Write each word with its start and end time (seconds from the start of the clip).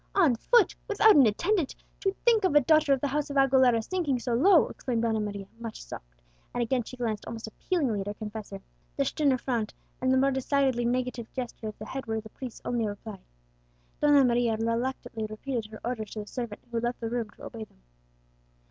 "On 0.15 0.35
foot 0.35 0.73
without 0.87 1.15
an 1.15 1.27
attendant! 1.27 1.75
to 1.99 2.15
think 2.25 2.43
of 2.43 2.55
a 2.55 2.59
daughter 2.59 2.91
of 2.91 3.01
the 3.01 3.09
house 3.09 3.29
of 3.29 3.37
Aguilera 3.37 3.83
sinking 3.83 4.17
so 4.17 4.33
low!" 4.33 4.67
exclaimed 4.67 5.03
Donna 5.03 5.19
Maria, 5.19 5.45
much 5.59 5.85
shocked; 5.87 6.15
and 6.55 6.63
again 6.63 6.81
she 6.81 6.97
glanced 6.97 7.27
almost 7.27 7.45
appealingly 7.45 8.01
at 8.01 8.07
her 8.07 8.15
confessor. 8.15 8.61
The 8.97 9.05
sterner 9.05 9.37
frown 9.37 9.67
and 10.01 10.19
more 10.19 10.31
decidedly 10.31 10.85
negative 10.85 11.31
gesture 11.33 11.67
of 11.67 11.77
the 11.77 11.85
head 11.85 12.07
were 12.07 12.19
the 12.19 12.29
priest's 12.29 12.63
only 12.65 12.87
reply. 12.87 13.19
Donna 14.01 14.25
Maria 14.25 14.57
reluctantly 14.57 15.27
repeated 15.29 15.67
her 15.67 15.79
orders 15.85 16.09
to 16.13 16.21
the 16.21 16.27
servant, 16.27 16.61
who 16.71 16.79
left 16.79 16.99
the 16.99 17.09
room 17.11 17.29
to 17.35 17.43
obey 17.43 17.65
them. 17.65 17.83